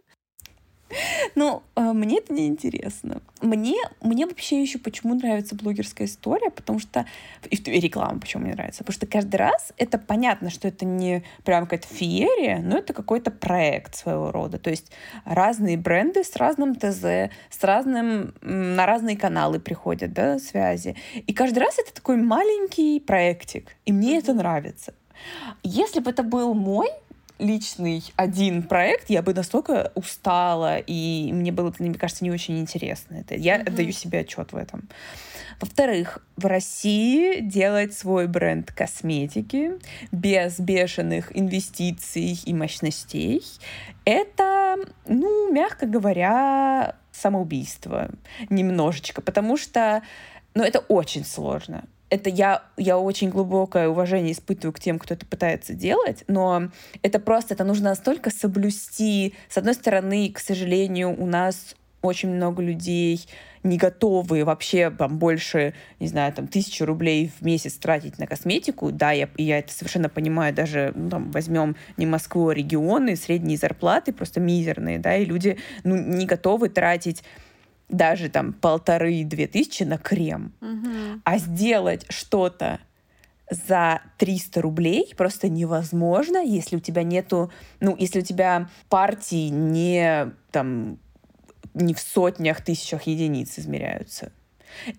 [1.34, 3.20] Ну, а, мне это не интересно.
[3.40, 7.06] Мне, мне вообще еще почему нравится блогерская история, потому что...
[7.48, 8.82] И реклама почему мне нравится.
[8.84, 13.30] Потому что каждый раз это понятно, что это не прям какая-то феерия, но это какой-то
[13.30, 14.58] проект своего рода.
[14.58, 14.90] То есть
[15.24, 18.34] разные бренды с разным ТЗ, с разным...
[18.40, 20.96] На разные каналы приходят, да, связи.
[21.14, 23.76] И каждый раз это такой маленький проектик.
[23.84, 24.94] И мне это нравится.
[25.62, 26.88] Если бы это был мой
[27.38, 33.16] личный один проект, я бы настолько устала, и мне было, мне кажется, не очень интересно
[33.16, 33.34] это.
[33.34, 33.70] Я mm-hmm.
[33.70, 34.88] даю себе отчет в этом.
[35.60, 39.72] Во-вторых, в России делать свой бренд косметики
[40.12, 43.42] без бешеных инвестиций и мощностей,
[44.04, 48.10] это, ну, мягко говоря, самоубийство
[48.48, 50.02] немножечко, потому что,
[50.54, 51.84] ну, это очень сложно.
[52.10, 56.70] Это я, я очень глубокое уважение испытываю к тем, кто это пытается делать, но
[57.02, 59.34] это просто, это нужно настолько соблюсти.
[59.48, 63.26] С одной стороны, к сожалению, у нас очень много людей
[63.62, 68.92] не готовы вообще там больше, не знаю, там тысячу рублей в месяц тратить на косметику.
[68.92, 73.58] Да, я, я это совершенно понимаю, даже ну, там, возьмем не Москву, а регионы, средние
[73.58, 77.22] зарплаты просто мизерные, да, и люди ну, не готовы тратить
[77.88, 81.22] даже там полторы-две тысячи на крем, Мгм.
[81.24, 82.80] а сделать что-то
[83.50, 90.32] за 300 рублей просто невозможно, если у тебя нету, ну, если у тебя партии не
[90.50, 90.98] там
[91.74, 94.32] не в сотнях, тысячах единиц измеряются.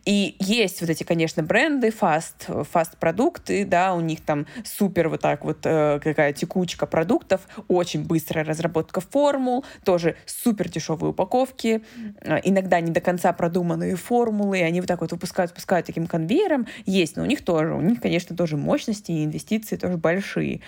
[0.05, 5.43] И есть вот эти, конечно, бренды, фаст, фаст-продукты, да, у них там супер вот так
[5.43, 11.81] вот э, какая текучка продуктов, очень быстрая разработка формул, тоже супер дешевые упаковки,
[12.21, 16.07] э, иногда не до конца продуманные формулы, и они вот так вот выпускают, выпускают таким
[16.07, 16.67] конвейером.
[16.85, 20.61] Есть, но у них тоже, у них, конечно, тоже мощности и инвестиции тоже большие.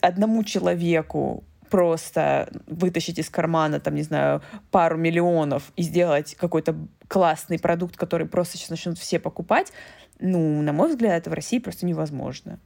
[0.00, 6.76] Одному человеку просто вытащить из кармана, там, не знаю, пару миллионов и сделать какой-то
[7.08, 9.72] классный продукт, который просто сейчас начнут все покупать,
[10.20, 12.58] ну, на мой взгляд, в России просто невозможно.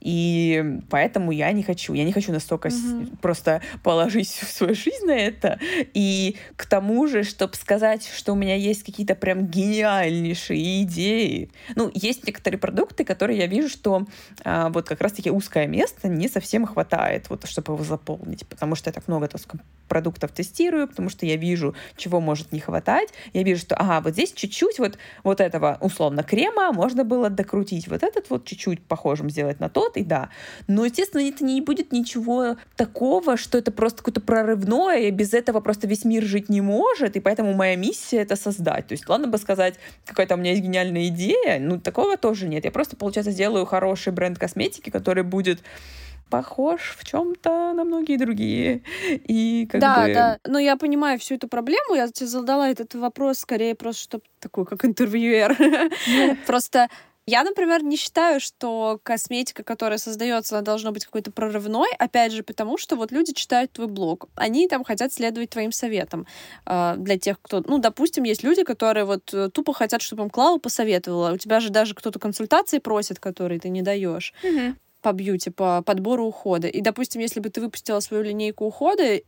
[0.00, 1.92] И поэтому я не хочу.
[1.94, 3.18] Я не хочу настолько Мгм.
[3.20, 5.58] просто положить всю свою жизнь на это.
[5.94, 11.50] И к тому же, чтобы сказать, что у меня есть какие-то прям гениальнейшие идеи.
[11.76, 14.06] Ну, есть некоторые продукты, которые я вижу, что
[14.44, 18.46] а, вот как раз-таки узкое место не совсем хватает, вот, чтобы его заполнить.
[18.46, 19.40] Потому что я так много так
[19.88, 23.08] продуктов тестирую, потому что я вижу, чего может не хватать.
[23.34, 27.88] Я вижу, что, ага, вот здесь чуть-чуть вот, вот этого, условно, крема можно было докрутить.
[27.88, 30.30] Вот этот вот чуть-чуть похожим сделать на тот, и да.
[30.66, 35.60] Но, естественно, это не будет ничего такого, что это просто какое-то прорывное, и без этого
[35.60, 38.88] просто весь мир жить не может, и поэтому моя миссия— это создать.
[38.88, 39.74] То есть, ладно бы сказать,
[40.06, 42.64] какая-то у меня есть гениальная идея, ну, такого тоже нет.
[42.64, 45.60] Я просто, получается, сделаю хороший бренд косметики, который будет
[46.30, 48.82] похож в чем-то на многие другие.
[49.08, 50.14] И как да, бы...
[50.14, 50.38] да.
[50.46, 51.94] Но я понимаю всю эту проблему.
[51.94, 55.56] Я тебе задала этот вопрос скорее просто, чтобы такой, как интервьюер.
[56.46, 56.88] Просто
[57.26, 62.42] я, например, не считаю, что косметика, которая создается, она должна быть какой-то прорывной, опять же,
[62.42, 66.26] потому что вот люди читают твой блог, они там хотят следовать твоим советам.
[66.66, 70.30] А, Для тех, кто, ну, допустим, есть люди, которые вот э, тупо хотят, чтобы им
[70.30, 71.32] Клава посоветовала.
[71.32, 74.76] У тебя же даже кто-то консультации просит, которые ты не даешь Мгм.
[75.02, 76.68] по бьюти, по подбору ухода.
[76.68, 79.20] И, допустим, если бы ты выпустила свою линейку ухода,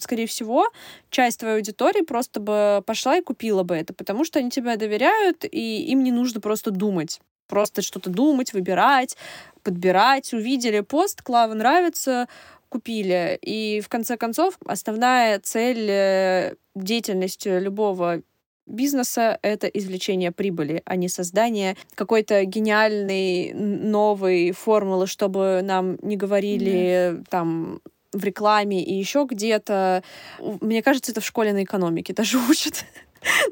[0.00, 0.66] скорее всего,
[1.10, 5.44] часть твоей аудитории просто бы пошла и купила бы это, потому что они тебя доверяют,
[5.44, 7.20] и им не нужно просто думать.
[7.50, 9.16] Просто что-то думать, выбирать,
[9.64, 10.32] подбирать.
[10.32, 12.28] Увидели пост, Клава нравится,
[12.68, 13.38] купили.
[13.42, 18.22] И в конце концов, основная цель э, деятельности любого
[18.68, 27.22] бизнеса— это извлечение прибыли, а не создание какой-то гениальной новой формулы, чтобы нам не говорили
[27.28, 27.80] там
[28.12, 30.02] в рекламе и еще где-то.
[30.38, 32.84] Мне кажется, это в школе на экономике даже учат.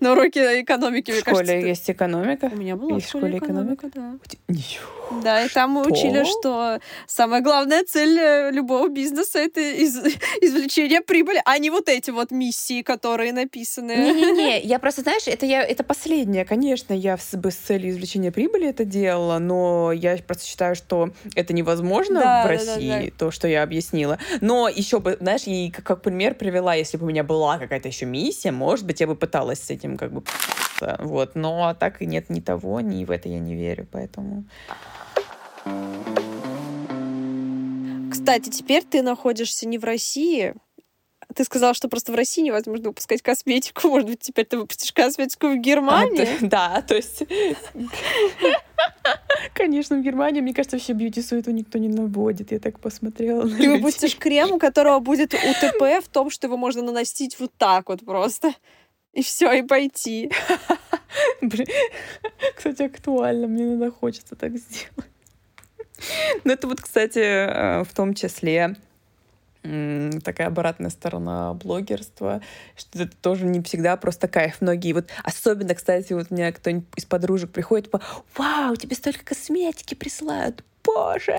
[0.00, 2.50] На уроке экономики, В мне кажется, школе это- есть экономика.
[2.52, 4.14] У меня была в школе экономика, да.
[4.48, 4.86] Ничего.
[5.10, 6.78] Да, и там мы учили, Что?
[7.06, 9.96] самая главная цель э, любого бизнеса— это из-
[10.40, 13.92] извлечение прибыли, а не вот эти вот миссии, которые написаны.
[13.92, 16.44] Не-не-не, я просто, знаешь, это, я, это последнее.
[16.44, 21.10] Конечно, я с, бы с целью извлечения прибыли это делала, но я просто считаю, что
[21.34, 24.18] это невозможно Да, в да, да, России, то, что я объяснила.
[24.40, 27.88] Но еще бы, знаешь, и как, как пример привела, если бы у меня была какая-то
[27.88, 30.22] еще миссия, может быть, я бы пыталась с этим как бы
[30.80, 34.44] вот, но так и нет ни того, ни в это я не верю, поэтому...
[38.10, 40.54] Кстати, теперь ты находишься не в России.
[41.34, 43.88] Ты сказала, что просто в России невозможно выпускать косметику.
[43.88, 46.24] Может быть, теперь ты выпустишь косметику в А, Германии?
[46.24, 47.22] то- да, то есть...
[49.54, 52.52] Конечно, в Германии, мне кажется, вообще бьюти-суету никто не наводит.
[52.52, 56.56] Я так посмотрела на Ты выпустишь крем, у которого будет УТП в том, что его
[56.56, 58.52] можно наносить вот так вот просто.
[59.18, 60.30] И все, и пойти.
[61.42, 61.66] Блин,
[62.54, 63.48] кстати, актуально.
[63.48, 65.10] Мне иногда хочется так сделать.
[66.44, 68.76] Ну, это вот, кстати, э, в том числе
[70.22, 72.40] такая обратная сторона блогерства,
[72.76, 74.60] что это тоже не всегда просто кайф.
[74.60, 78.00] Многие вот, особенно, кстати, вот у меня кто-нибудь из подружек приходит, типа,
[78.36, 80.62] вау, тебе столько косметики присылают.
[80.84, 81.32] боже!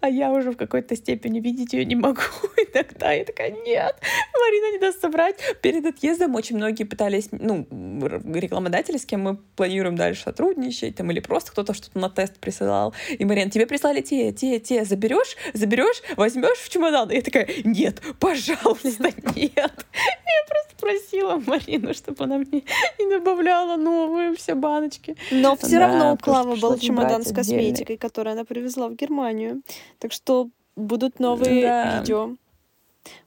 [0.00, 2.22] А я уже в какой-то степени видеть ее не могу
[2.72, 3.12] иногда.
[3.12, 3.96] Я такая, нет,
[4.38, 5.36] Марина не даст собрать.
[5.62, 7.66] Перед отъездом очень многие пытались, ну,
[8.34, 12.94] рекламодатели, с кем мы планируем дальше сотрудничать, там, или просто кто-то что-то на тест присылал.
[13.10, 17.10] И, Марина, тебе прислали те, те, те, заберешь, заберешь, возьмешь в чемодан.
[17.10, 19.54] И я такая, нет, пожалуйста, нет.
[19.56, 22.62] Я просто просила Марину, чтобы она мне
[22.98, 25.16] не добавляла новые все баночки.
[25.30, 29.62] Но все равно у Клавы был чемодан с косметикой, который она привезла в Германию.
[29.98, 31.98] Так что будут новые да.
[31.98, 32.36] видео.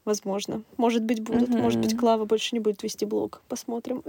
[0.05, 0.63] Возможно.
[0.77, 1.49] Может быть, будут.
[1.49, 1.57] Угу.
[1.57, 3.41] Может быть, Клава больше не будет вести блог.
[3.47, 4.03] Посмотрим.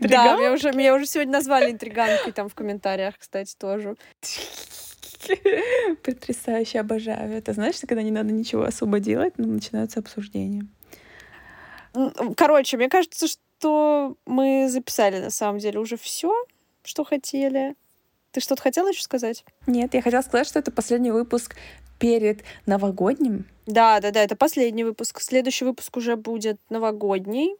[0.00, 3.96] Да, меня уже, меня уже сегодня назвали интриганкой там в комментариях, кстати, тоже.
[6.02, 7.32] Потрясающе, обожаю.
[7.32, 10.66] Это знаешь, когда не надо ничего особо делать, но начинаются обсуждения.
[12.36, 16.32] Короче, мне кажется, что мы записали на самом деле уже все
[16.82, 17.74] что хотели.
[18.32, 19.44] Ты что-то хотела еще сказать?
[19.66, 21.56] Нет, я хотела сказать, что это последний выпуск
[22.00, 23.44] перед новогодним.
[23.66, 25.20] Да, да, да, это последний выпуск.
[25.20, 27.54] Следующий выпуск уже будет новогодний.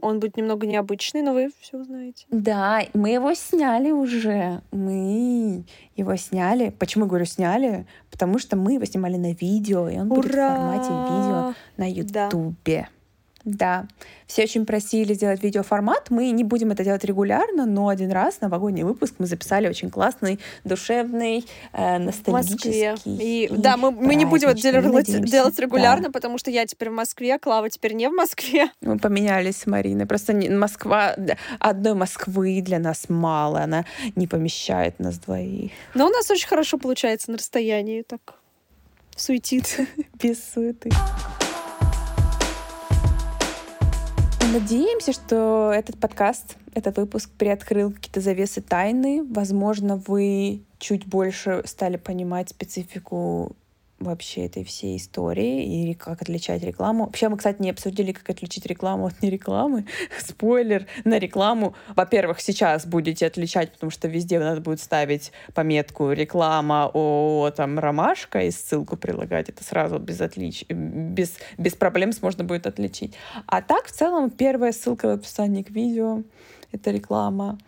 [0.00, 2.26] Он будет немного необычный, но вы все узнаете.
[2.30, 4.62] Да, мы его сняли уже.
[4.70, 5.64] Мы
[5.96, 6.70] его сняли.
[6.78, 7.86] Почему я говорю сняли?
[8.10, 10.20] Потому что мы его снимали на видео, и он Ура!
[10.20, 12.82] будет в формате видео на Ютубе.
[12.82, 12.97] Да.
[13.44, 13.86] Да,
[14.26, 16.10] все очень просили сделать видеоформат.
[16.10, 20.38] Мы не будем это делать регулярно, но один раз новогодний выпуск мы записали очень классный,
[20.64, 22.94] душевный, э, ностальгический.
[23.04, 26.12] И, и да, мы, мы не будем это делать, делать регулярно, да.
[26.12, 28.70] потому что я теперь в Москве, Клава теперь не в Москве.
[28.80, 30.06] Мы поменялись с Мариной.
[30.06, 31.16] Просто не, Москва,
[31.58, 33.84] одной Москвы для нас мало, она
[34.16, 35.72] не помещает нас двоих.
[35.94, 38.34] Но у нас очень хорошо получается на расстоянии так
[39.16, 39.86] суетиться.
[40.22, 40.90] Без суеты.
[44.52, 49.22] Надеемся, что этот подкаст, этот выпуск приоткрыл какие-то завесы тайны.
[49.22, 53.54] Возможно, вы чуть больше стали понимать специфику
[53.98, 57.06] вообще этой всей истории и как отличать рекламу.
[57.06, 59.86] Вообще мы, кстати, не обсудили, как отличить рекламу от нерекламы.
[60.18, 61.74] Спойлер на рекламу.
[61.94, 68.42] Во-первых, сейчас будете отличать, потому что везде надо будет ставить пометку реклама о там ромашка
[68.42, 69.48] и ссылку прилагать.
[69.48, 70.64] Это сразу без отлич...
[70.68, 73.14] без, без проблем можно будет отличить.
[73.46, 76.22] А так, в целом, первая ссылка в описании к видео—
[76.72, 77.58] это реклама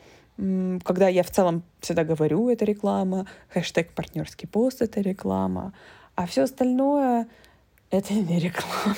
[0.85, 5.75] когда я в целом всегда говорю, это реклама, хэштег партнерский пост— это реклама,
[6.15, 7.29] а все остальное—
[7.91, 8.97] это не реклама.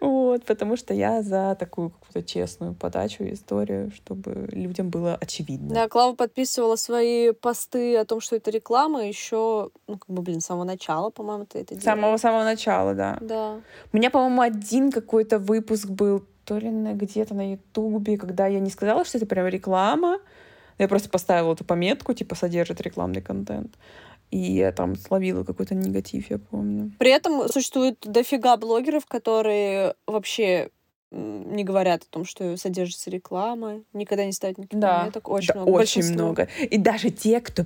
[0.00, 5.72] Вот, потому что я за такую какую-то честную подачу историю, чтобы людям было очевидно.
[5.72, 10.40] Да, Клава подписывала свои посты о том, что это реклама, еще, ну, как бы, блин,
[10.40, 11.80] с самого начала, по-моему, ты это делала.
[11.80, 13.18] С самого-самого начала, да.
[13.20, 13.60] Да.
[13.92, 18.58] У меня, по-моему, один какой-то выпуск был то ли на, где-то на Ютубе, когда я
[18.58, 20.18] не сказала, что это прям реклама.
[20.78, 23.76] Я просто поставила эту пометку, типа, содержит рекламный контент
[24.32, 26.90] и я там словила какой-то негатив, я помню.
[26.98, 30.70] При этом существует дофига блогеров, которые вообще
[31.12, 35.00] не говорят о том, что содержится реклама, никогда не ставят никаких да.
[35.00, 35.28] пометок.
[35.28, 35.76] Очень да, много.
[35.76, 36.48] Очень много.
[36.58, 37.64] И даже те, кто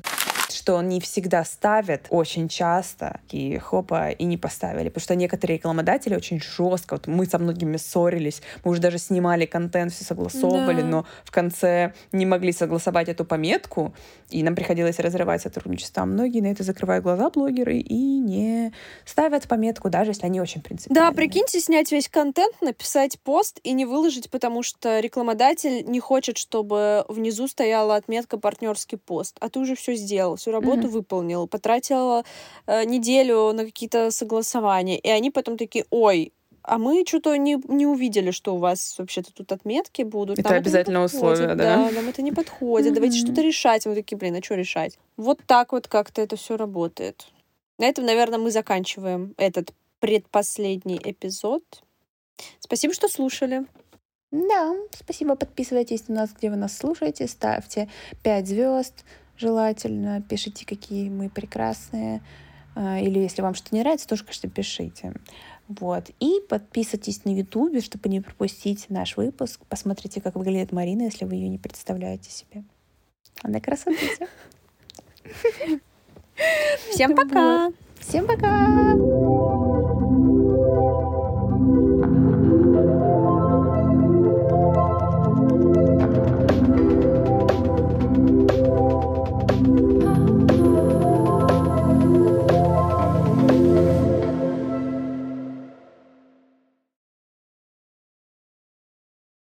[0.52, 4.88] что не всегда ставят, очень часто, и хопа, и не поставили.
[4.88, 9.46] Потому что некоторые рекламодатели очень жестко, вот мы со многими ссорились, мы уже даже снимали
[9.46, 10.86] контент, все согласовывали, да.
[10.86, 13.94] но в конце не могли согласовать эту пометку,
[14.30, 16.02] и нам приходилось разрывать сотрудничество.
[16.02, 18.72] А многие на это закрывают глаза блогеры и не
[19.04, 21.10] ставят пометку, даже если они очень принципиальны.
[21.10, 26.38] Да, прикиньте, снять весь контент, написать пост и не выложить, потому что рекламодатель не хочет,
[26.38, 30.88] чтобы внизу стояла отметка партнерский пост, а ты уже все сделал, всю работу mm-hmm.
[30.88, 32.24] выполнил, потратила
[32.66, 36.32] э, неделю на какие-то согласования, и они потом такие, ой,
[36.66, 40.40] а мы что-то не, не увидели, что у вас вообще-то тут отметки будут.
[40.40, 41.54] Это нам обязательно это условие, да?
[41.54, 42.92] Да, нам это не подходит.
[42.92, 43.86] Давайте что-то решать.
[43.86, 44.98] Мы такие, блин, а что решать?
[45.16, 47.28] Вот так вот как-то это все работает.
[47.78, 51.62] На этом, наверное, мы заканчиваем этот предпоследний эпизод.
[52.58, 53.64] Спасибо, что слушали.
[54.32, 55.36] Да, спасибо.
[55.36, 57.28] Подписывайтесь на нас, где вы нас слушаете.
[57.28, 57.88] Ставьте
[58.22, 59.04] 5 звезд
[59.38, 60.22] желательно.
[60.22, 62.22] Пишите, какие мы прекрасные.
[62.74, 65.14] А, или если вам что-то не нравится, тоже, конечно, пишите.
[65.68, 66.10] Вот.
[66.20, 69.60] И подписывайтесь на Ютубе, чтобы не пропустить наш выпуск.
[69.68, 72.64] Посмотрите, как выглядит Марина, если вы ее не представляете себе.
[73.42, 74.28] Она красотища.
[76.90, 77.72] Всем пока!
[77.98, 79.75] Всем пока!